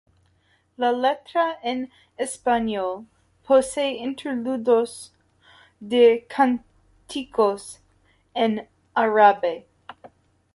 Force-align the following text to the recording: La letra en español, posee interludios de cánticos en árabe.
La 0.77 0.89
letra 0.89 1.59
en 1.61 1.91
español, 2.17 3.05
posee 3.43 3.97
interludios 3.99 5.11
de 5.79 6.25
cánticos 6.27 7.81
en 8.33 8.67
árabe. 8.95 9.67